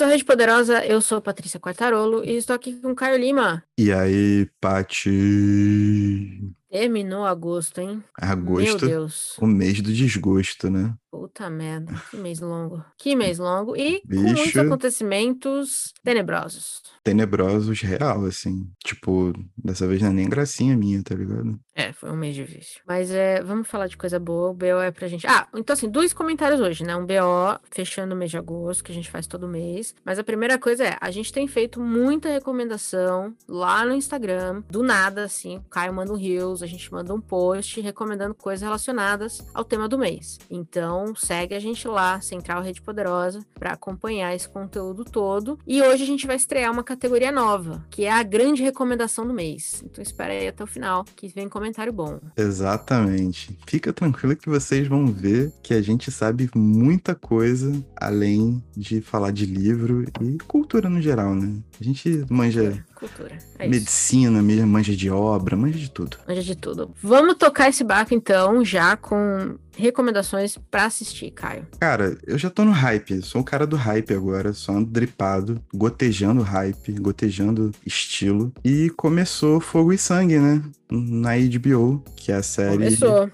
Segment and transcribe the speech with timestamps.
[0.00, 3.62] Bem-vindos à Rede Poderosa, eu sou Patrícia Quartarolo e estou aqui com Caio Lima.
[3.76, 6.40] E aí, Pati?
[6.70, 8.02] Terminou agosto, hein?
[8.18, 9.36] Agosto, Meu Deus.
[9.38, 10.94] o mês do desgosto, né?
[11.10, 12.84] Puta merda, que mês longo.
[12.96, 14.22] Que mês longo e com Bicho.
[14.22, 16.82] muitos acontecimentos tenebrosos.
[17.02, 18.70] Tenebrosos, real, assim.
[18.84, 21.58] Tipo, dessa vez não é nem gracinha minha, tá ligado?
[21.74, 22.80] É, foi um mês difícil.
[22.86, 24.50] Mas é, vamos falar de coisa boa.
[24.50, 25.26] O BO é pra gente.
[25.26, 26.94] Ah, então assim, dois comentários hoje, né?
[26.94, 29.94] Um BO fechando o mês de agosto, que a gente faz todo mês.
[30.04, 34.82] Mas a primeira coisa é, a gente tem feito muita recomendação lá no Instagram, do
[34.82, 35.56] nada, assim.
[35.56, 39.88] O Caio manda um Reels, a gente manda um post recomendando coisas relacionadas ao tema
[39.88, 40.38] do mês.
[40.50, 45.58] Então, segue a gente lá, Central Rede Poderosa, pra acompanhar esse conteúdo todo.
[45.66, 49.34] E hoje a gente vai estrear uma categoria nova, que é a grande recomendação do
[49.34, 49.82] mês.
[49.84, 52.20] Então, espera aí até o final, que vem comentário bom.
[52.36, 53.58] Exatamente.
[53.66, 59.30] Fica tranquilo que vocês vão ver que a gente sabe muita coisa além de falar
[59.30, 61.54] de livro e cultura no geral, né?
[61.80, 63.38] A gente manja Cultura.
[63.58, 66.18] É medicina, manja de obra, manja de tudo.
[66.28, 66.94] Manja de tudo.
[67.02, 71.66] Vamos tocar esse barco então, já com recomendações pra assistir, Caio.
[71.80, 75.60] Cara, eu já tô no hype, sou o cara do hype agora, só ando dripado,
[75.74, 78.52] gotejando hype, gotejando estilo.
[78.64, 80.62] E começou Fogo e Sangue, né?
[80.92, 82.88] Na HBO, que é a série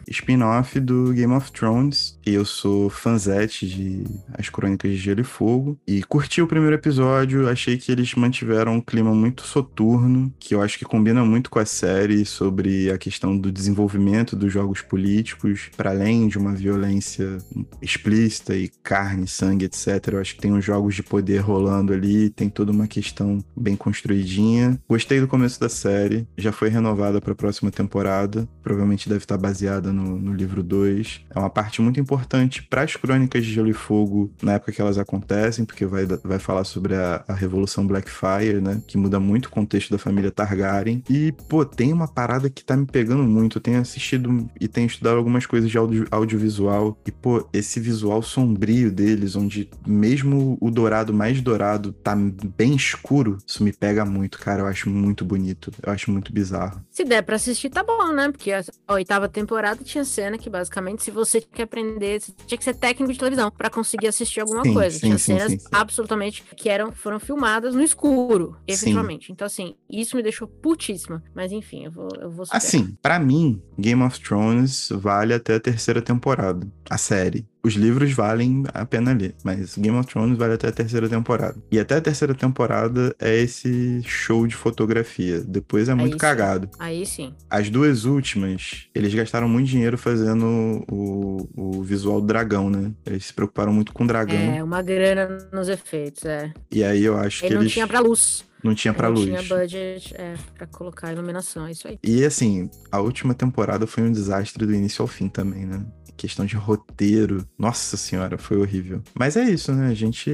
[0.08, 2.18] spin-off do Game of Thrones.
[2.26, 4.04] E eu sou fanzete de
[4.36, 5.78] As Crônicas de Gelo e Fogo.
[5.86, 10.60] E curti o primeiro episódio, achei que eles mantiveram um clima muito soturno, que eu
[10.60, 15.70] acho que combina muito com a série sobre a questão do desenvolvimento dos jogos políticos,
[15.76, 17.38] para além de uma violência
[17.80, 20.08] explícita e carne, sangue, etc.
[20.12, 23.76] Eu acho que tem uns jogos de poder rolando ali, tem toda uma questão bem
[23.76, 24.78] construidinha.
[24.88, 29.36] Gostei do começo da série, já foi renovada para a próxima temporada, provavelmente deve estar
[29.36, 31.26] baseada no, no livro 2.
[31.34, 34.80] É uma parte muito importante para as crônicas de Gelo e Fogo na época que
[34.80, 38.80] elas acontecem, porque vai, vai falar sobre a, a Revolução Blackfire, né?
[38.86, 41.02] Que muda muito o contexto da família Targaryen.
[41.08, 43.58] E, pô, tem uma parada que tá me pegando muito.
[43.58, 46.98] Eu tenho assistido e tenho estudado algumas coisas de audio, audiovisual.
[47.06, 52.14] E, pô, esse visual sombrio deles, onde mesmo o dourado mais dourado tá
[52.56, 54.62] bem escuro, isso me pega muito, cara.
[54.62, 55.70] Eu acho muito bonito.
[55.82, 56.84] Eu acho muito bizarro.
[56.90, 58.30] Se der pra assistir, tá bom, né?
[58.30, 62.64] Porque a oitava temporada tinha cena que, basicamente, se você quer aprender, você tinha que
[62.64, 64.98] ser técnico de televisão pra conseguir assistir alguma Sim, coisa.
[64.98, 69.32] sim, tinha sim, cenas absolutamente que eram, foram filmadas no escuro, efetivamente.
[69.32, 71.22] Então, assim, isso me deixou putíssima.
[71.34, 72.46] Mas, enfim, eu vou, eu vou.
[72.50, 77.46] Assim, pra mim, Game of Thrones vale até a terceira temporada, a série.
[77.62, 81.56] Os livros valem a pena ler, mas Game of Thrones vale até a terceira temporada.
[81.70, 85.40] E até a terceira temporada é esse show de fotografia.
[85.40, 86.20] Depois é muito isso.
[86.20, 86.70] cagado.
[86.78, 87.34] Aí sim.
[87.50, 92.92] As duas últimas, eles gastaram muito dinheiro fazendo o, o visual do dragão, né?
[93.04, 94.36] Eles se preocuparam muito com o dragão.
[94.36, 96.52] É, uma grana nos efeitos, é.
[96.70, 98.44] E aí eu acho Ele que não eles tinha pra luz.
[98.62, 99.26] Não tinha pra não luz.
[99.26, 101.98] tinha budget é, pra colocar iluminação, é isso aí.
[102.02, 105.84] E assim, a última temporada foi um desastre do início ao fim também, né?
[106.16, 107.46] Questão de roteiro.
[107.58, 109.02] Nossa senhora, foi horrível.
[109.12, 109.88] Mas é isso, né?
[109.88, 110.30] A gente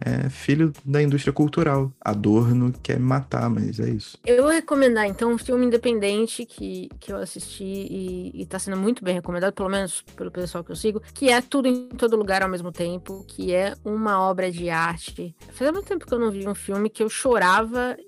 [0.00, 1.92] é filho da indústria cultural.
[2.00, 4.16] Adorno quer matar, mas é isso.
[4.24, 8.76] Eu vou recomendar, então, um filme independente que, que eu assisti e, e tá sendo
[8.76, 12.14] muito bem recomendado, pelo menos pelo pessoal que eu sigo, que é Tudo em Todo
[12.14, 15.34] Lugar ao mesmo tempo, que é uma obra de arte.
[15.50, 17.57] Fazia muito tempo que eu não vi um filme que eu chorava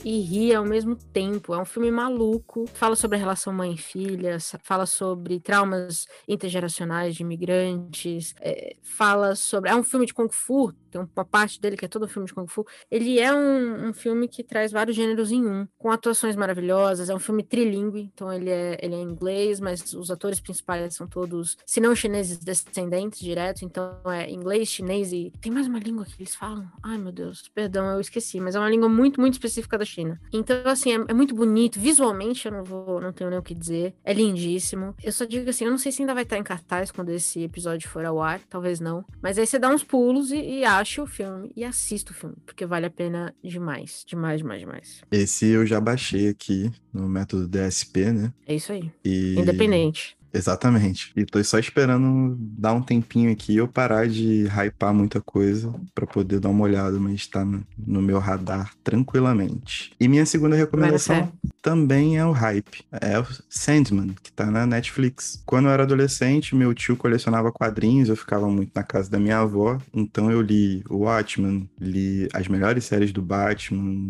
[0.05, 1.55] e ria ao mesmo tempo.
[1.55, 7.15] É um filme maluco, fala sobre a relação mãe filha, sa- fala sobre traumas intergeracionais
[7.15, 9.71] de imigrantes, é, fala sobre...
[9.71, 12.27] É um filme de Kung Fu, tem uma parte dele que é todo um filme
[12.27, 15.91] de Kung Fu, ele é um, um filme que traz vários gêneros em um, com
[15.91, 17.09] atuações maravilhosas.
[17.09, 21.07] É um filme trilingue, então ele é, ele é inglês, mas os atores principais são
[21.07, 25.33] todos, se não chineses descendentes direto, então é inglês, chinês e.
[25.41, 26.71] Tem mais uma língua que eles falam?
[26.83, 30.21] Ai meu Deus, perdão, eu esqueci, mas é uma língua muito, muito específica da China.
[30.33, 31.79] Então, assim, é, é muito bonito.
[31.79, 33.95] Visualmente, eu não vou, não tenho nem o que dizer.
[34.05, 34.95] É lindíssimo.
[35.03, 37.43] Eu só digo assim, eu não sei se ainda vai estar em cartaz quando esse
[37.43, 39.05] episódio for ao ar, talvez não.
[39.23, 42.37] Mas aí você dá uns pulos e, e acha o filme e assista o filme,
[42.45, 44.05] porque vale a pena demais.
[44.07, 45.01] Demais, demais, demais.
[45.11, 48.33] Esse eu já baixei aqui no método DSP, né?
[48.47, 48.91] É isso aí.
[49.05, 49.39] E...
[49.39, 50.17] Independente.
[50.33, 51.13] Exatamente.
[51.17, 56.07] E tô só esperando dar um tempinho aqui eu parar de hypar muita coisa pra
[56.07, 59.93] poder dar uma olhada, mas tá no, no meu radar tranquilamente.
[59.99, 61.33] E minha segunda recomendação
[61.63, 62.85] também é o hype.
[63.01, 65.43] É o Sandman, que tá na Netflix.
[65.47, 69.39] Quando eu era adolescente, meu tio colecionava quadrinhos, eu ficava muito na casa da minha
[69.39, 74.07] avó, então eu li o Watchmen, li as melhores séries do Batman,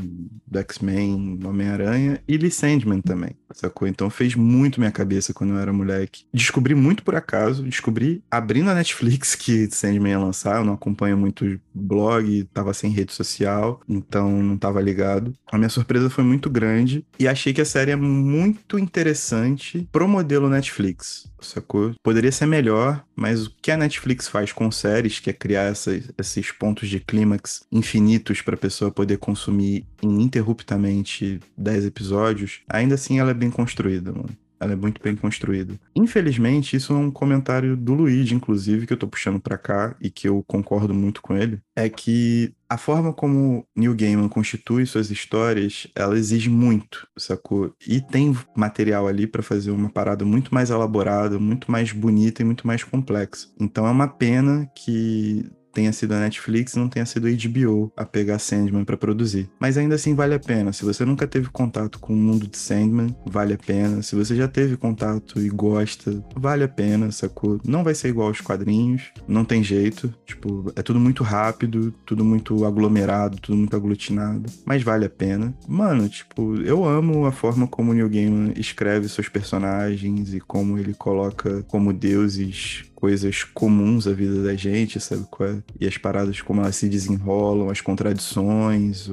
[0.46, 3.88] do X-Men, Homem-Aranha e li Sandman também, sacou?
[3.88, 6.24] Então fez muito minha cabeça quando eu era moleque.
[6.32, 11.16] Descobri muito por acaso, descobri abrindo a Netflix que Sandman ia lançar, eu não acompanho
[11.16, 15.34] muito blog, tava sem rede social, então não tava ligado.
[15.50, 20.06] A minha surpresa foi muito grande e achei que a série é muito interessante pro
[20.06, 21.94] modelo Netflix, sacou?
[22.02, 25.98] Poderia ser melhor, mas o que a Netflix faz com séries, que é criar essa,
[26.18, 33.18] esses pontos de clímax infinitos para a pessoa poder consumir ininterruptamente 10 episódios, ainda assim
[33.18, 34.36] ela é bem construída, mano.
[34.60, 35.74] Ela é muito bem construída.
[35.96, 40.10] Infelizmente, isso é um comentário do Luigi, inclusive, que eu tô puxando para cá e
[40.10, 45.10] que eu concordo muito com ele, é que a forma como Neil Gaiman constitui suas
[45.10, 47.74] histórias, ela exige muito, sacou?
[47.84, 52.44] E tem material ali para fazer uma parada muito mais elaborada, muito mais bonita e
[52.44, 53.48] muito mais complexa.
[53.58, 58.04] Então é uma pena que tenha sido a Netflix não tenha sido a HBO a
[58.04, 59.48] pegar Sandman para produzir.
[59.58, 60.72] Mas ainda assim vale a pena.
[60.72, 64.02] Se você nunca teve contato com o mundo de Sandman, vale a pena.
[64.02, 67.60] Se você já teve contato e gosta, vale a pena, sacou?
[67.64, 70.12] Não vai ser igual aos quadrinhos, não tem jeito.
[70.24, 75.54] Tipo, é tudo muito rápido, tudo muito aglomerado, tudo muito aglutinado, mas vale a pena.
[75.68, 80.78] Mano, tipo, eu amo a forma como o Neil Gaiman escreve seus personagens e como
[80.78, 85.62] ele coloca como deuses coisas comuns à vida da gente, sabe é?
[85.80, 89.08] E as paradas como elas se desenrolam, as contradições,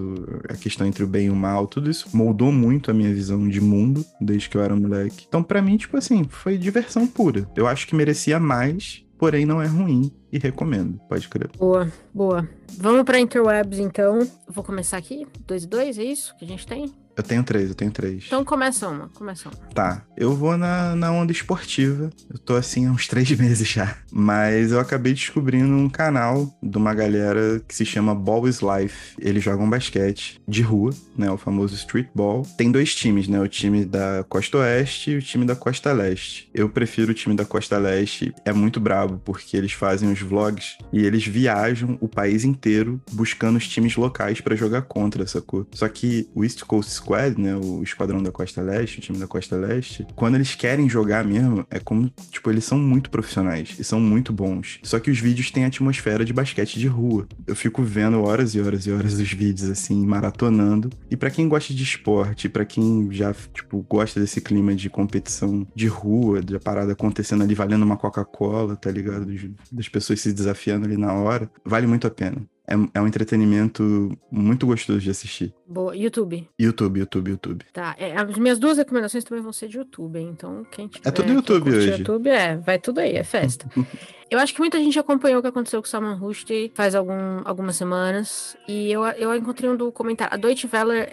[0.50, 3.48] a questão entre o bem e o mal, tudo isso moldou muito a minha visão
[3.48, 5.26] de mundo desde que eu era moleque.
[5.28, 7.50] Então, para mim, tipo assim, foi diversão pura.
[7.56, 11.50] Eu acho que merecia mais, porém não é ruim e recomendo, pode crer.
[11.58, 12.48] Boa, boa.
[12.78, 14.28] Vamos para interwebs então.
[14.48, 16.92] vou começar aqui, dois e dois, é isso que a gente tem?
[17.18, 18.26] Eu tenho três, eu tenho três.
[18.28, 19.58] Então começa uma, começa uma.
[19.74, 22.12] Tá, eu vou na, na onda esportiva.
[22.30, 23.98] Eu tô assim há uns três meses já.
[24.12, 29.16] Mas eu acabei descobrindo um canal de uma galera que se chama Ball is Life.
[29.20, 31.32] Eles jogam basquete de rua, né?
[31.32, 32.44] O famoso street ball.
[32.56, 33.40] Tem dois times, né?
[33.40, 36.48] O time da Costa Oeste e o time da Costa Leste.
[36.54, 38.32] Eu prefiro o time da Costa Leste.
[38.46, 43.58] É muito brabo, porque eles fazem os vlogs e eles viajam o país inteiro buscando
[43.58, 45.66] os times locais para jogar contra, sacou?
[45.72, 49.28] Só que o East Coast Squad, né, o esquadrão da Costa Leste, o time da
[49.28, 53.84] Costa Leste, quando eles querem jogar mesmo, é como, tipo, eles são muito profissionais e
[53.84, 54.80] são muito bons.
[54.84, 57.26] Só que os vídeos têm atmosfera de basquete de rua.
[57.46, 60.90] Eu fico vendo horas e horas e horas os vídeos assim, maratonando.
[61.10, 65.66] E para quem gosta de esporte, para quem já, tipo, gosta desse clima de competição
[65.74, 69.28] de rua, de parada acontecendo ali valendo uma Coca-Cola, tá ligado?
[69.72, 74.12] Das pessoas se desafiando ali na hora, vale muito a pena é, é um entretenimento
[74.30, 75.54] muito gostoso de assistir.
[75.66, 75.96] Boa.
[75.96, 76.48] YouTube.
[76.60, 77.66] YouTube, YouTube, YouTube.
[77.72, 77.96] Tá.
[77.98, 81.32] É, as minhas duas recomendações também vão ser de YouTube, então quem tiver, É tudo
[81.32, 81.92] YouTube hoje.
[81.92, 83.70] YouTube, é, vai tudo aí, é festa.
[84.30, 87.42] Eu acho que muita gente acompanhou o que aconteceu com o Salman Rushdie faz algum,
[87.46, 88.58] algumas semanas.
[88.68, 90.34] E eu, eu encontrei um documentário.
[90.34, 91.08] A Deutsche Welle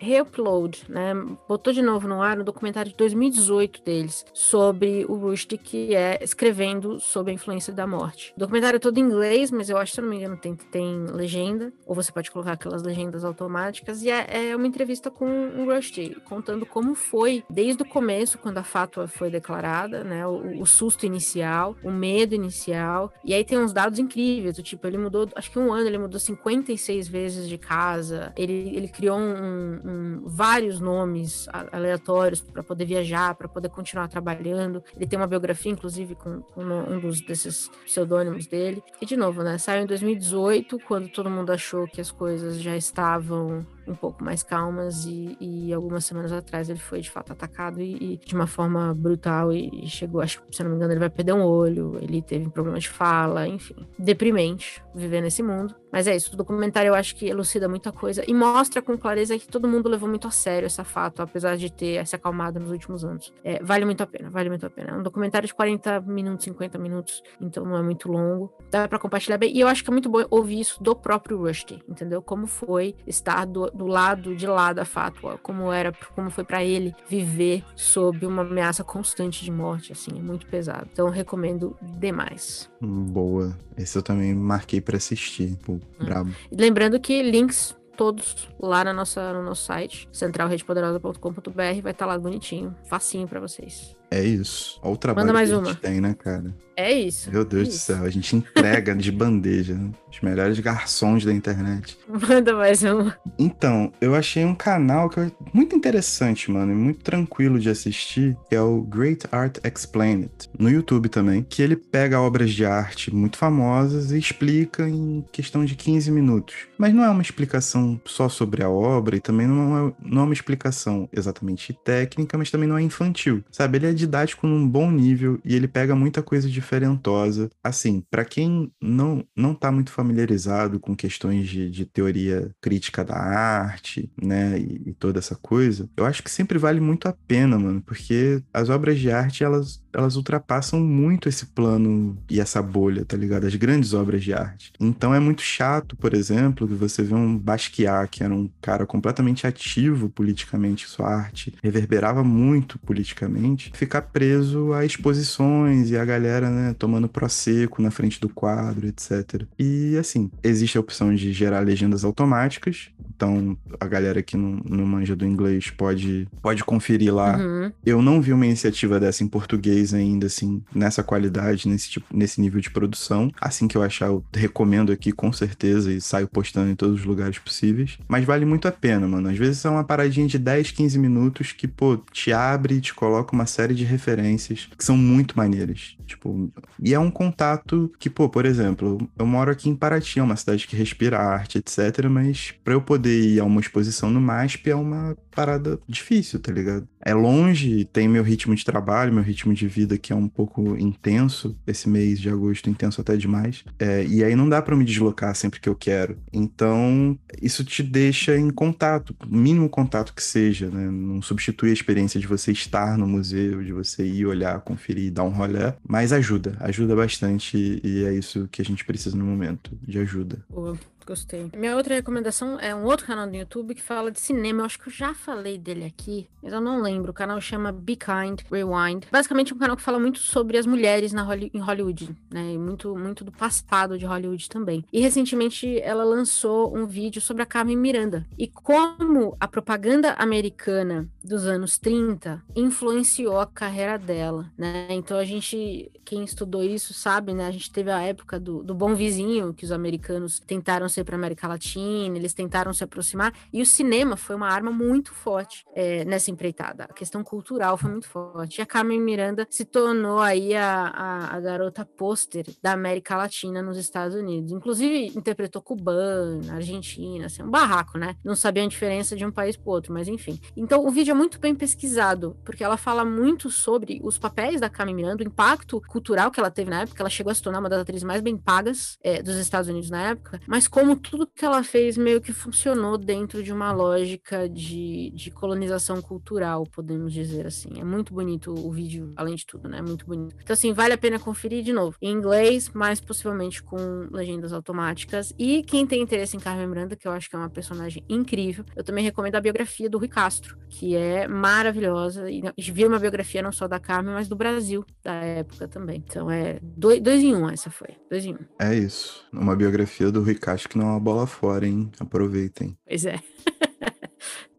[0.00, 1.14] re-upload, re né?
[1.46, 6.18] Botou de novo no ar um documentário de 2018 deles sobre o Rushdie, que é
[6.22, 8.32] escrevendo sobre a influência da morte.
[8.36, 10.85] O documentário é todo em inglês, mas eu acho, se não me engano, tem, tem
[11.12, 11.72] legenda.
[11.86, 14.02] Ou você pode colocar aquelas legendas automáticas.
[14.02, 18.58] E é, é uma entrevista com o Rushdie, contando como foi desde o começo, quando
[18.58, 20.26] a fátua foi declarada, né?
[20.26, 23.12] O, o susto inicial, o medo inicial inicial.
[23.24, 25.98] E aí tem uns dados incríveis, do tipo, ele mudou, acho que um ano ele
[25.98, 28.32] mudou 56 vezes de casa.
[28.36, 34.82] Ele, ele criou um, um, vários nomes aleatórios para poder viajar, para poder continuar trabalhando.
[34.96, 38.82] Ele tem uma biografia, inclusive, com, com um dos desses pseudônimos dele.
[39.00, 39.58] E de novo, né?
[39.58, 44.42] Saiu em 2018, quando todo mundo achou que as coisas já estavam um pouco mais
[44.42, 48.46] calmas e, e, algumas semanas atrás ele foi de fato atacado e, e de uma
[48.46, 51.98] forma brutal e, chegou, acho que se não me engano ele vai perder um olho,
[52.00, 55.74] ele teve problemas de fala, enfim, deprimente viver nesse mundo.
[55.92, 59.38] Mas é isso, o documentário eu acho que elucida muita coisa e mostra com clareza
[59.38, 62.70] que todo mundo levou muito a sério essa fato, apesar de ter se acalmado nos
[62.70, 63.32] últimos anos.
[63.42, 64.90] É, vale muito a pena, vale muito a pena.
[64.90, 68.52] É um documentário de 40 minutos, 50 minutos, então não é muito longo.
[68.70, 69.56] Dá para compartilhar bem.
[69.56, 72.20] E eu acho que é muito bom ouvir isso do próprio Rushdie, entendeu?
[72.20, 76.64] Como foi estar do, do lado de lá da fátua, como era, como foi para
[76.64, 80.88] ele viver sob uma ameaça constante de morte, assim, é muito pesado.
[80.92, 82.70] Então recomendo demais.
[82.80, 83.56] Boa.
[83.76, 85.56] Esse eu também marquei para assistir.
[85.64, 85.80] Pô, Hum.
[86.04, 86.30] Brabo.
[86.50, 92.18] Lembrando que links todos lá na nossa, no nosso site, centralredepoderosa.com.br, vai estar tá lá
[92.18, 93.94] bonitinho, facinho para vocês.
[94.10, 94.78] É isso.
[94.82, 95.74] Olha o trabalho mais que a gente uma.
[95.74, 96.54] tem, né, cara?
[96.76, 97.30] É isso.
[97.30, 97.86] Meu Deus é do isso.
[97.86, 99.90] céu, a gente entrega de bandeja, né?
[100.12, 101.96] Os melhores garçons da internet.
[102.06, 103.16] Manda mais uma.
[103.38, 108.36] Então, eu achei um canal que é muito interessante, mano, e muito tranquilo de assistir,
[108.48, 113.14] que é o Great Art Explained, no YouTube também, que ele pega obras de arte
[113.14, 116.54] muito famosas e explica em questão de 15 minutos.
[116.76, 120.24] Mas não é uma explicação só sobre a obra e também não é, não é
[120.24, 123.78] uma explicação exatamente técnica, mas também não é infantil, sabe?
[123.78, 127.48] Ele é didático num bom nível e ele pega muita coisa diferentosa.
[127.62, 133.16] Assim, pra quem não, não tá muito familiarizado com questões de, de teoria crítica da
[133.16, 137.58] arte, né, e, e toda essa coisa, eu acho que sempre vale muito a pena,
[137.58, 143.04] mano, porque as obras de arte, elas, elas ultrapassam muito esse plano e essa bolha,
[143.04, 143.46] tá ligado?
[143.46, 144.72] As grandes obras de arte.
[144.78, 148.84] Então é muito chato, por exemplo, que você vê um Basquiat, que era um cara
[148.84, 156.50] completamente ativo politicamente, sua arte reverberava muito politicamente, ficar preso a exposições e a galera,
[156.50, 159.44] né, tomando prosecco na frente do quadro, etc.
[159.58, 164.84] E assim, existe a opção de gerar legendas automáticas, então a galera que não, não
[164.84, 167.72] manja do inglês pode, pode conferir lá Uhum.
[167.84, 172.40] eu não vi uma iniciativa dessa em português ainda, assim, nessa qualidade, nesse, tipo, nesse
[172.40, 173.30] nível de produção.
[173.40, 177.06] Assim que eu achar, eu recomendo aqui com certeza e saio postando em todos os
[177.06, 177.98] lugares possíveis.
[178.08, 179.28] Mas vale muito a pena, mano.
[179.28, 182.94] Às vezes é uma paradinha de 10, 15 minutos que, pô, te abre e te
[182.94, 185.96] coloca uma série de referências que são muito maneiras.
[186.06, 186.50] Tipo,
[186.80, 190.36] e é um contato que, pô, por exemplo, eu moro aqui em Paraty, é uma
[190.36, 192.06] cidade que respira arte, etc.
[192.08, 196.50] Mas pra eu poder ir a uma exposição no MASP é uma parada difícil, tá
[196.50, 196.88] ligado?
[197.04, 200.74] É longe, tem meu ritmo de trabalho, meu ritmo de vida que é um pouco
[200.76, 203.62] intenso, esse mês de agosto intenso até demais.
[203.78, 206.16] É, e aí não dá pra me deslocar sempre que eu quero.
[206.32, 210.90] Então, isso te deixa em contato, mínimo contato que seja, né?
[210.90, 215.24] Não substitui a experiência de você estar no museu, de você ir olhar, conferir, dar
[215.24, 219.70] um rolê, mas ajuda, ajuda bastante e é isso que a gente precisa no momento,
[219.86, 220.44] de ajuda.
[220.48, 221.50] Boa, gostei.
[221.56, 224.62] Minha outra recomendação é um outro canal do YouTube que fala de cinema.
[224.62, 227.10] Eu acho que eu já falei dele aqui, mas eu não lembro.
[227.10, 229.04] O canal chama Be Kind Rewind.
[229.10, 232.52] Basicamente, é um canal que fala muito sobre as mulheres na Holly- em Hollywood, né?
[232.52, 234.84] E muito, muito do passado de Hollywood também.
[234.92, 241.08] E recentemente ela lançou um vídeo sobre a Carmen Miranda e como a propaganda americana
[241.22, 244.88] dos anos 30 influenciou a carreira dela, né?
[244.90, 247.46] Então a gente, quem estudou isso sabe, né?
[247.46, 251.16] A gente teve a época do, do bom vizinho, que os americanos tentaram ser para
[251.16, 256.04] América Latina, eles tentaram se aproximar, e o cinema foi uma arma muito forte é,
[256.04, 256.84] nessa empreitada.
[256.84, 258.58] A questão cultural foi muito forte.
[258.58, 263.62] E a Carmen Miranda se tornou aí a, a, a garota pôster da América Latina
[263.62, 264.52] nos Estados Unidos.
[264.52, 268.16] Inclusive, interpretou cubana, argentina, assim, um barraco, né?
[268.24, 270.40] Não sabia a diferença de um país pro outro, mas enfim.
[270.56, 274.68] Então, o vídeo é muito bem pesquisado, porque ela fala muito sobre os papéis da
[274.68, 277.02] Carmen Miranda, o impacto cultural que ela teve na época.
[277.02, 279.90] Ela chegou a se tornar uma das atrizes mais bem pagas é, dos Estados Unidos
[279.90, 284.48] na época, mas como tudo que ela fez meio que funcionou dentro de uma lógica
[284.48, 287.80] de, de colonização cultural, podemos dizer assim.
[287.80, 289.82] É muito bonito o vídeo, além de tudo, né?
[289.82, 290.36] Muito bonito.
[290.40, 291.96] Então, assim, vale a pena conferir de novo.
[292.00, 295.34] Em inglês, mas possivelmente com legendas automáticas.
[295.36, 298.64] E quem tem interesse em Carmen Miranda, que eu acho que é uma personagem incrível,
[298.76, 302.30] eu também recomendo a biografia do Rui Castro, que é maravilhosa.
[302.30, 306.04] E vi uma biografia não só da Carmen, mas do Brasil, da época também.
[306.06, 307.88] Então é dois, dois em um, essa foi.
[308.08, 308.38] Dois em um.
[308.60, 309.26] É isso.
[309.32, 311.90] Uma biografia do Rui Castro não é uma bola fora, hein?
[311.98, 312.76] Aproveitem.
[312.86, 313.20] Pois é.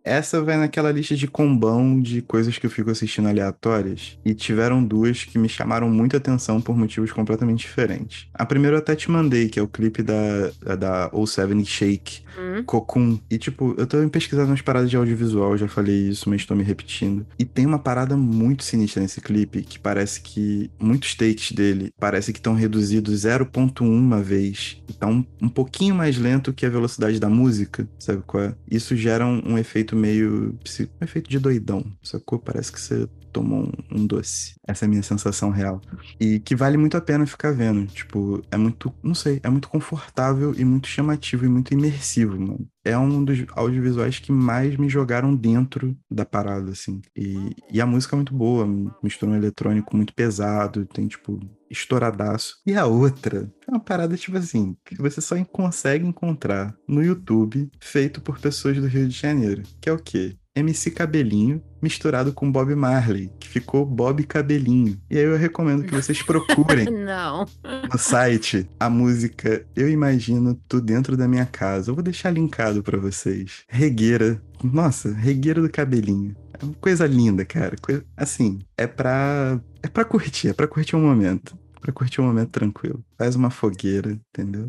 [0.08, 4.18] Essa vai naquela lista de combão de coisas que eu fico assistindo aleatórias.
[4.24, 8.28] E tiveram duas que me chamaram muita atenção por motivos completamente diferentes.
[8.34, 12.28] A primeira eu até te mandei, que é o clipe da, da O Seven Shake,
[12.38, 12.64] Hum.
[12.64, 13.20] Cocoon.
[13.30, 16.64] E tipo, eu tô pesquisando umas paradas de audiovisual, já falei isso, mas tô me
[16.64, 17.26] repetindo.
[17.40, 22.32] E tem uma parada muito sinistra nesse clipe, que parece que muitos takes dele parece
[22.32, 24.82] que estão reduzidos 0.1 vez.
[24.88, 28.56] E tá um, um pouquinho mais lento que a velocidade da música, sabe qual é?
[28.70, 30.58] Isso gera um, um efeito meio.
[31.02, 32.40] efeito de doidão, sacou?
[32.40, 34.56] Parece que você tomou um, um doce.
[34.68, 35.80] Essa é a minha sensação real.
[36.20, 37.86] E que vale muito a pena ficar vendo.
[37.86, 42.68] Tipo, é muito, não sei, é muito confortável e muito chamativo e muito imersivo, mano.
[42.84, 47.02] É um dos audiovisuais que mais me jogaram dentro da parada, assim.
[47.16, 48.66] E, e a música é muito boa,
[49.04, 51.40] mistura um eletrônico muito pesado, tem, tipo,
[51.70, 52.60] estouradaço.
[52.66, 57.70] E a outra é uma parada, tipo assim, que você só consegue encontrar no YouTube,
[57.80, 59.64] feito por pessoas do Rio de Janeiro.
[59.82, 60.38] Que é o quê?
[60.56, 65.00] MC Cabelinho misturado com Bob Marley, que ficou Bob Cabelinho.
[65.10, 66.88] E aí eu recomendo que vocês procurem
[67.92, 71.92] no site a música Eu Imagino Tu Dentro da Minha Casa.
[71.92, 73.64] Eu vou deixar linkado pra vocês.
[73.68, 74.42] Regueira.
[74.64, 76.36] Nossa, Regueira do Cabelinho.
[76.60, 77.76] É uma coisa linda, cara.
[77.82, 79.60] Coisa, assim, é pra.
[79.84, 81.58] É pra curtir, é pra curtir um momento.
[81.80, 83.04] Pra curtir um momento tranquilo.
[83.18, 84.68] Faz uma fogueira, entendeu?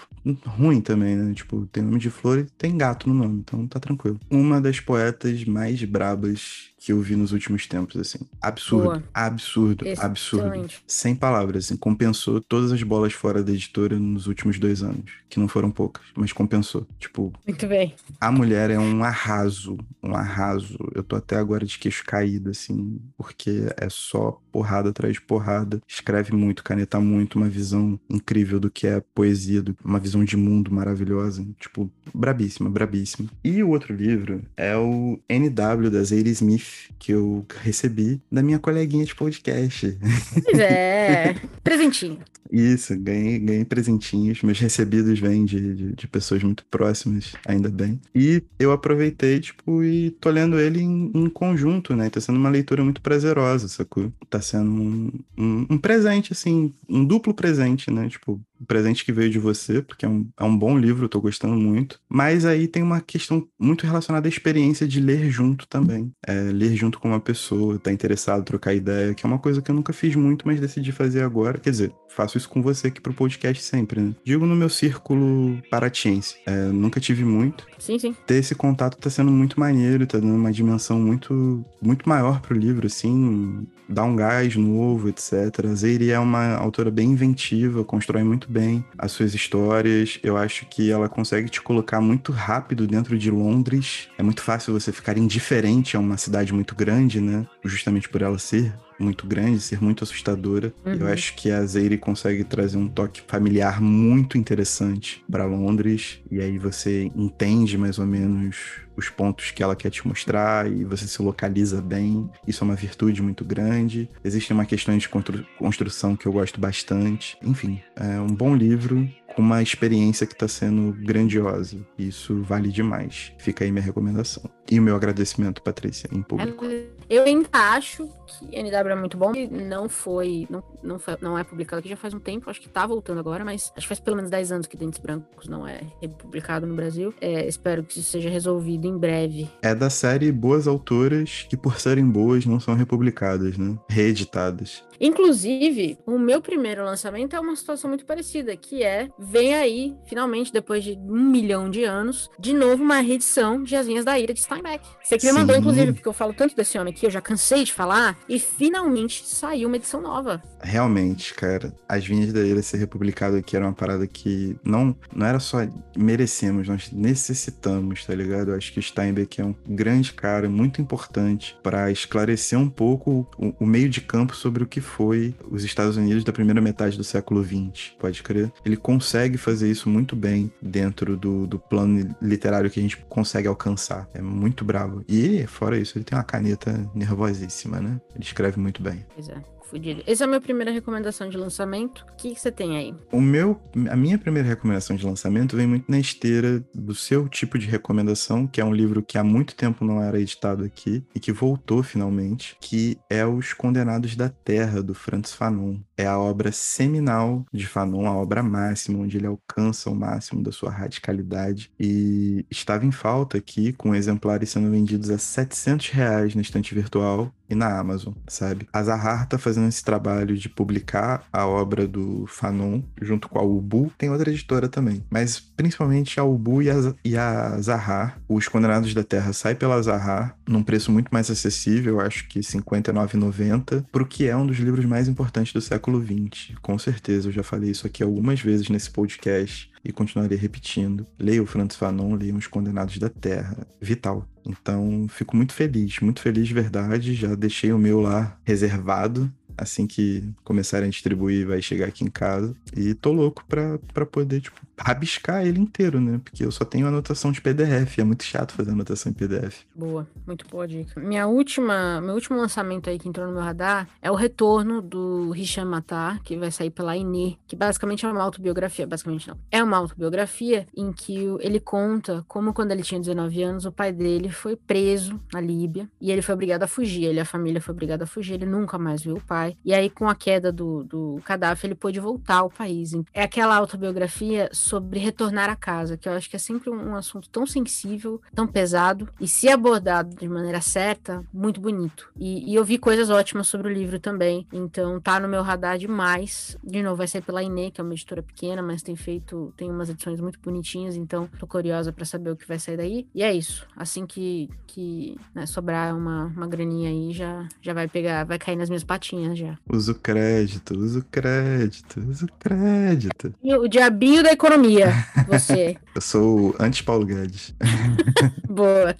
[0.45, 1.33] ruim também, né?
[1.35, 4.18] Tipo, tem nome de flor e tem gato no nome, então tá tranquilo.
[4.30, 8.21] Uma das poetas mais brabas que eu vi nos últimos tempos, assim.
[8.40, 9.04] Absurdo, Boa.
[9.12, 10.07] absurdo, Excelente.
[10.07, 10.75] absurdo.
[10.87, 15.40] Sem palavras, assim, compensou todas as bolas fora da editora nos últimos dois anos, que
[15.40, 16.87] não foram poucas, mas compensou.
[16.99, 17.27] Tipo.
[17.47, 17.94] Muito bem.
[18.20, 20.76] A mulher é um arraso, um arraso.
[20.94, 25.80] Eu tô até agora de queixo caído, assim, porque é só porrada atrás de porrada.
[25.87, 30.73] Escreve muito, caneta muito, uma visão incrível do que é poesia, uma visão de mundo
[30.73, 31.47] maravilhosa.
[31.58, 33.28] Tipo, brabíssima, brabíssima.
[33.43, 38.58] E o outro livro é o NW da Zadie Smith que eu recebi da minha
[38.58, 39.99] coleguinha de podcast.
[40.45, 42.19] Pois é, presentinho.
[42.50, 44.43] Isso, ganhei, ganhei presentinhos.
[44.43, 47.07] Meus recebidos vêm de, de, de, pessoas muito próximas,
[47.47, 48.00] ainda bem.
[48.14, 52.10] E eu aproveitei, tipo, e tô lendo ele em, em conjunto, né?
[52.10, 54.12] Tá sendo uma leitura muito prazerosa, sacou?
[54.28, 58.08] Tá sendo um, um, um presente, assim, um duplo presente, né?
[58.08, 61.21] Tipo, presente que veio de você, porque é um, é um bom livro, eu tô
[61.21, 62.00] gostando muito.
[62.08, 66.12] Mas aí tem uma questão muito relacionada à experiência de ler junto também.
[66.26, 69.71] É, ler junto com uma pessoa, tá interessado, trocar ideia, que é uma coisa que
[69.71, 71.58] eu nunca fiz muito, mas decidi fazer agora.
[71.58, 74.14] Quer dizer, faço isso com você aqui pro podcast sempre, né?
[74.25, 76.36] Digo no meu círculo paratiense.
[76.47, 77.66] É, nunca tive muito.
[77.78, 78.14] Sim, sim.
[78.26, 82.58] Ter esse contato tá sendo muito maneiro, tá dando uma dimensão muito, muito maior pro
[82.58, 85.32] livro, assim, dá um gás novo, etc.
[85.64, 90.19] A Zeiri é uma autora bem inventiva, constrói muito bem as suas histórias.
[90.23, 94.08] Eu acho que ela consegue te colocar muito rápido dentro de Londres.
[94.17, 97.47] É muito fácil você ficar indiferente a uma cidade muito grande, né?
[97.69, 100.73] Justamente por ela ser muito grande, ser muito assustadora.
[100.85, 100.95] Uhum.
[100.95, 106.21] Eu acho que a Zeire consegue trazer um toque familiar muito interessante para Londres.
[106.31, 108.57] E aí você entende mais ou menos
[108.97, 112.28] os pontos que ela quer te mostrar e você se localiza bem.
[112.47, 114.09] Isso é uma virtude muito grande.
[114.25, 117.37] Existem uma questão de constru construção que eu gosto bastante.
[117.43, 121.76] Enfim, é um bom livro uma experiência que está sendo grandiosa.
[121.99, 123.32] Isso vale demais.
[123.38, 124.50] Fica aí minha recomendação.
[124.71, 126.64] E o meu agradecimento, Patrícia, em público.
[127.08, 129.32] Eu ainda acho que NW é muito bom.
[129.50, 132.50] Não foi, não, não, foi, não é publicado aqui já faz um tempo.
[132.50, 134.99] Acho que tá voltando agora, mas acho que faz pelo menos 10 anos que Dentes
[134.99, 137.14] Brancos não é republicado no Brasil.
[137.21, 139.50] É, espero que isso seja resolvido em breve.
[139.62, 143.78] É da série Boas Autoras, que por serem boas não são republicadas, né?
[143.88, 144.84] Reeditadas.
[145.00, 150.52] Inclusive, o meu primeiro lançamento é uma situação muito parecida, que é, vem aí, finalmente,
[150.52, 154.32] depois de um milhão de anos, de novo uma reedição de As Vinhas da Ira
[154.32, 154.84] de Steinbeck.
[155.02, 157.64] Você que me mandou, inclusive, porque eu falo tanto desse homem aqui, eu já cansei
[157.64, 160.43] de falar, e finalmente saiu uma edição nova.
[160.62, 165.26] Realmente, cara, As Vinhas da Ira ser republicado aqui era uma parada que não, não
[165.26, 165.58] era só
[165.97, 168.50] merecemos, nós necessitamos, tá ligado?
[168.50, 173.54] Eu acho que Steinbeck é um grande cara, muito importante para esclarecer um pouco o,
[173.60, 177.04] o, meio de campo sobre o que foi os Estados Unidos da primeira metade do
[177.04, 178.50] século XX, pode crer?
[178.64, 179.07] Ele consegue
[179.38, 184.08] fazer isso muito bem dentro do, do plano literário que a gente consegue alcançar.
[184.14, 185.04] É muito bravo.
[185.08, 188.00] E, fora isso, ele tem uma caneta nervosíssima, né?
[188.14, 189.04] Ele escreve muito bem.
[189.14, 190.02] Pois é fudido.
[190.07, 192.04] Essa é a minha primeira recomendação de lançamento.
[192.11, 192.95] O que, que você tem aí?
[193.13, 197.59] O meu, a minha primeira recomendação de lançamento vem muito na esteira do seu tipo
[197.59, 201.21] de recomendação, que é um livro que há muito tempo não era editado aqui e
[201.21, 205.78] que voltou finalmente, que é Os Condenados da Terra, do Francis Fanon.
[205.97, 210.52] É a obra seminal de Fanon, a obra máxima, onde ele alcança o máximo da
[210.52, 211.71] sua radicalidade.
[211.78, 217.33] E estava em falta aqui, com exemplares sendo vendidos a 700 reais na estante virtual
[217.49, 218.69] e na Amazon, sabe?
[218.73, 223.43] A Zahar tá fazendo esse trabalho de publicar a obra do Fanon junto com a
[223.43, 223.93] Ubu.
[223.97, 228.21] Tem outra editora também, mas principalmente a Ubu e a, e a Zahar.
[228.28, 232.45] Os Condenados da Terra sai pela Zahar num preço muito mais acessível, acho que R$
[232.45, 236.54] 59,90, pro que é um dos livros mais importantes do século XX.
[236.61, 241.06] Com certeza, eu já falei isso aqui algumas vezes nesse podcast e continuarei repetindo.
[241.19, 243.67] Leia o Francis Fanon, leia Os Condenados da Terra.
[243.80, 244.26] Vital.
[244.47, 247.14] Então, fico muito feliz, muito feliz de verdade.
[247.14, 252.10] Já deixei o meu lá reservado assim que começarem a distribuir, vai chegar aqui em
[252.10, 252.54] casa.
[252.76, 256.21] E tô louco pra, pra poder, tipo, rabiscar ele inteiro, né?
[256.23, 257.99] Porque eu só tenho anotação de PDF.
[257.99, 259.64] É muito chato fazer anotação em PDF.
[259.75, 261.00] Boa, muito boa dica.
[261.00, 265.34] Minha última, meu último lançamento aí que entrou no meu radar é o retorno do
[265.34, 268.86] Hisham Matar, que vai sair pela Ine, que basicamente é uma autobiografia.
[268.86, 269.38] Basicamente não.
[269.50, 273.92] É uma autobiografia em que ele conta como quando ele tinha 19 anos, o pai
[273.92, 277.04] dele foi preso na Líbia e ele foi obrigado a fugir.
[277.04, 278.34] Ele e a família foi obrigada a fugir.
[278.34, 279.56] Ele nunca mais viu o pai pai.
[279.65, 282.93] E aí, com a queda do, do Gaddafi, ele pôde voltar ao país.
[283.13, 287.28] É aquela autobiografia sobre retornar a casa, que eu acho que é sempre um, assunto
[287.28, 292.11] tão sensível, tão pesado, e se abordado de maneira certa, muito bonito.
[292.17, 295.78] E, e eu vi coisas ótimas sobre o livro também, então tá no meu radar
[295.78, 296.56] demais.
[296.63, 299.71] De novo, vai ser pela Ine, que é uma editora pequena, mas tem feito, tem
[299.71, 303.06] umas edições muito bonitinhas, então tô curiosa para saber o que vai sair daí.
[303.15, 303.67] E é isso.
[303.76, 308.56] Assim que, que né, sobrar uma, uma graninha aí, já, já vai pegar, vai cair
[308.56, 309.59] nas minhas patinhas já.
[309.73, 313.35] Uso crédito, uso crédito, uso crédito.
[313.43, 314.93] E o diabinho da economia,
[315.27, 315.77] você.
[315.95, 317.55] Eu sou anti-Paulo Guedes.
[318.49, 318.95] Boa.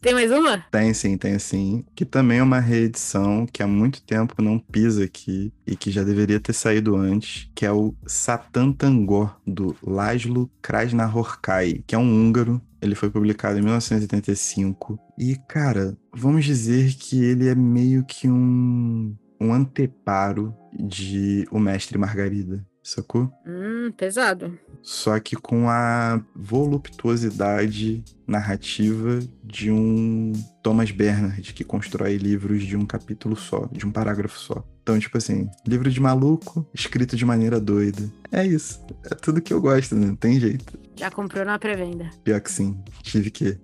[0.00, 0.58] Tem mais uma?
[0.70, 1.84] Tem sim, tem sim.
[1.94, 6.02] Que também é uma reedição que há muito tempo não pisa aqui e que já
[6.02, 12.10] deveria ter saído antes, que é o Satan Tangó, do Laszlo Krasnahorkai, que é um
[12.10, 14.98] húngaro ele foi publicado em 1985.
[15.16, 21.98] E, cara, vamos dizer que ele é meio que um um anteparo de O Mestre
[21.98, 23.30] Margarida, sacou?
[23.46, 24.58] Hum, pesado.
[24.82, 32.86] Só que com a voluptuosidade narrativa de um Thomas Bernard, que constrói livros de um
[32.86, 34.64] capítulo só, de um parágrafo só.
[34.82, 38.02] Então, tipo assim, livro de maluco, escrito de maneira doida.
[38.32, 38.84] É isso.
[39.04, 40.06] É tudo que eu gosto, né?
[40.06, 40.76] Não tem jeito.
[40.96, 42.10] Já comprou na pré-venda?
[42.24, 42.76] Pior que sim.
[43.02, 43.58] Tive que.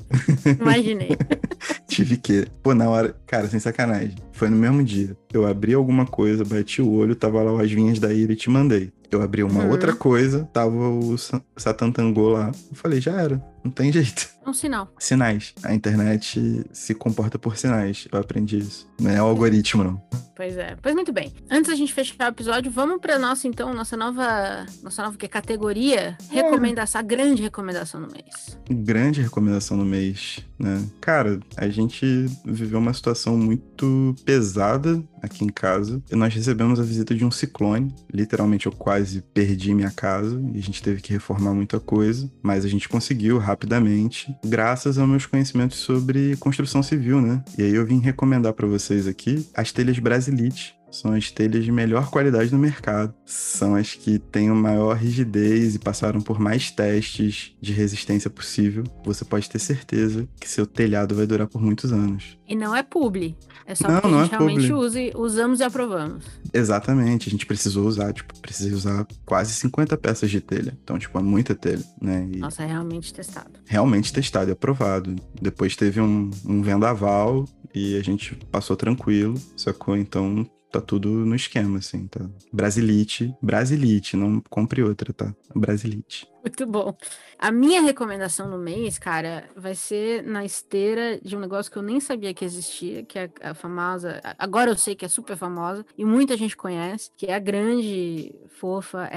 [0.60, 1.10] Imaginei.
[1.98, 2.46] Tive que.
[2.62, 3.12] Pô, na hora.
[3.26, 4.14] Cara, sem sacanagem.
[4.30, 5.16] Foi no mesmo dia.
[5.32, 8.48] Eu abri alguma coisa, bati o olho, tava lá as vinhas da ira e te
[8.48, 8.92] mandei.
[9.10, 9.70] Eu abri uma uhum.
[9.70, 11.16] outra coisa, tava o
[11.56, 12.52] Satantangô lá.
[12.70, 13.42] Eu falei, já era.
[13.64, 14.28] Não tem jeito.
[14.48, 14.90] Um sinal.
[14.98, 15.52] Sinais.
[15.62, 18.08] A internet se comporta por sinais.
[18.10, 18.88] Eu aprendi isso.
[18.98, 20.02] Não é o algoritmo, não.
[20.38, 20.76] Pois é.
[20.80, 21.34] Pois muito bem.
[21.50, 24.64] Antes da gente fechar o episódio, vamos para nossa, então, nossa nova.
[24.84, 26.16] Nossa nova que, categoria.
[26.30, 26.34] É.
[26.34, 27.00] Recomendação.
[27.00, 28.56] A grande recomendação do mês.
[28.70, 30.80] Grande recomendação do mês, né?
[31.00, 36.00] Cara, a gente viveu uma situação muito pesada aqui em casa.
[36.08, 37.92] E nós recebemos a visita de um ciclone.
[38.14, 42.30] Literalmente, eu quase perdi minha casa e a gente teve que reformar muita coisa.
[42.40, 47.42] Mas a gente conseguiu rapidamente graças aos meus conhecimentos sobre construção civil, né?
[47.56, 51.72] E aí eu vim recomendar para vocês aqui as telhas Brasilite, são as telhas de
[51.72, 53.14] melhor qualidade no mercado.
[53.24, 58.84] São as que têm a maior rigidez e passaram por mais testes de resistência possível.
[59.04, 62.38] Você pode ter certeza que seu telhado vai durar por muitos anos.
[62.48, 63.36] E não é publi.
[63.66, 66.24] É só não, que a gente é realmente use, usamos e aprovamos.
[66.52, 67.28] Exatamente.
[67.28, 70.76] A gente precisou usar, tipo, precisei usar quase 50 peças de telha.
[70.82, 72.26] Então, tipo, é muita telha, né?
[72.32, 73.60] E Nossa, é realmente testado.
[73.66, 75.14] Realmente testado e aprovado.
[75.40, 79.96] Depois teve um, um vendaval e a gente passou tranquilo, sacou?
[79.96, 82.28] Então, tá tudo no esquema, assim, tá?
[82.52, 85.34] Brasilite, Brasilite, não compre outra, tá?
[85.54, 86.26] Brasilite.
[86.48, 86.96] Muito bom.
[87.38, 91.82] A minha recomendação no mês, cara, vai ser na esteira de um negócio que eu
[91.82, 94.20] nem sabia que existia, que é a famosa.
[94.38, 98.34] Agora eu sei que é super famosa e muita gente conhece, que é a grande,
[98.48, 99.08] fofa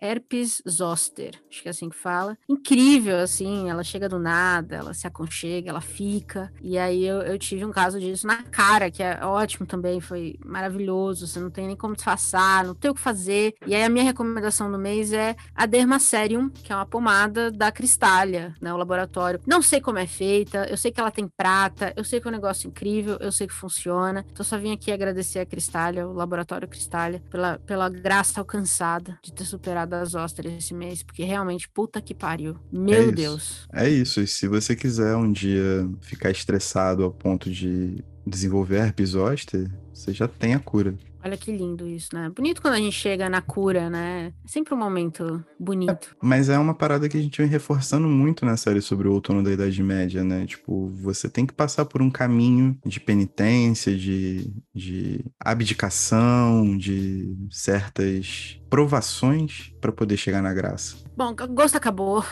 [0.00, 1.40] herpes zoster.
[1.50, 2.36] Acho que é assim que fala.
[2.48, 6.50] Incrível, assim, ela chega do nada, ela se aconchega, ela fica.
[6.62, 10.36] E aí eu, eu tive um caso disso na cara, que é ótimo também, foi
[10.44, 11.26] maravilhoso.
[11.26, 13.54] Você não tem nem como disfarçar, não tem o que fazer.
[13.66, 17.70] E aí a minha recomendação do mês é a Dermacerium, que é uma pomada da
[17.70, 19.40] Cristália, né, o laboratório.
[19.46, 22.30] Não sei como é feita, eu sei que ela tem prata, eu sei que é
[22.30, 24.24] um negócio incrível, eu sei que funciona.
[24.30, 29.32] Então só vim aqui agradecer a Cristália, o laboratório Cristália, pela, pela graça alcançada de
[29.32, 32.56] ter superado as ostras esse mês, porque realmente, puta que pariu.
[32.72, 33.66] Meu é Deus.
[33.72, 39.10] É isso, e se você quiser um dia ficar estressado ao ponto de desenvolver herpes
[39.10, 40.94] zoster, você já tem a cura.
[41.24, 42.30] Olha que lindo isso, né?
[42.36, 44.32] Bonito quando a gente chega na cura, né?
[44.44, 46.10] É sempre um momento bonito.
[46.10, 49.12] É, mas é uma parada que a gente vem reforçando muito na série sobre o
[49.14, 50.44] outono da Idade Média, né?
[50.44, 58.60] Tipo, você tem que passar por um caminho de penitência, de, de abdicação, de certas
[58.68, 60.96] provações para poder chegar na graça.
[61.16, 62.22] Bom, o gosto acabou.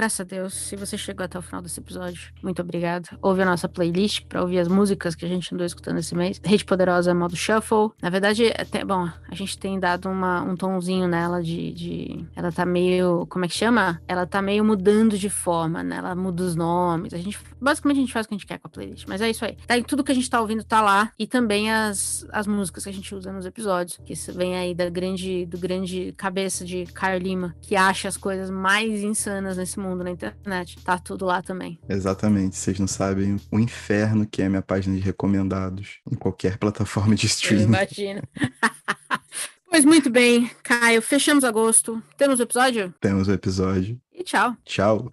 [0.00, 3.18] Graças a Deus, se você chegou até o final desse episódio, muito obrigado.
[3.20, 6.40] Ouve a nossa playlist para ouvir as músicas que a gente andou escutando esse mês.
[6.42, 7.90] Rede Poderosa modo shuffle.
[8.00, 12.24] Na verdade, até, bom, a gente tem dado uma, um tomzinho nela de, de.
[12.34, 13.26] Ela tá meio.
[13.26, 14.00] Como é que chama?
[14.08, 15.96] Ela tá meio mudando de forma, né?
[15.96, 17.12] Ela muda os nomes.
[17.12, 17.38] A gente.
[17.60, 19.04] Basicamente, a gente faz o que a gente quer com a playlist.
[19.06, 19.54] Mas é isso aí.
[19.66, 21.12] Tá, tudo que a gente tá ouvindo tá lá.
[21.18, 24.00] E também as, as músicas que a gente usa nos episódios.
[24.02, 28.48] Que vem aí da grande, do grande cabeça de Caio Lima, que acha as coisas
[28.48, 30.82] mais insanas nesse mundo na internet.
[30.82, 31.78] Tá tudo lá também.
[31.88, 32.56] Exatamente.
[32.56, 37.26] Vocês não sabem o inferno que é minha página de recomendados em qualquer plataforma de
[37.26, 37.64] streaming.
[37.64, 38.22] Imagina.
[39.68, 41.02] pois muito bem, Caio.
[41.02, 42.02] Fechamos agosto.
[42.16, 42.94] Temos o episódio?
[43.00, 44.00] Temos o episódio.
[44.12, 44.56] E tchau.
[44.64, 45.12] Tchau.